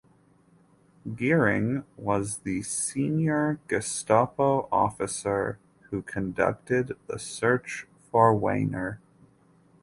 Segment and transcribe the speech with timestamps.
[1.07, 5.59] Giering was the senior Gestapo officer
[5.91, 8.97] who conducted the search for Wehner.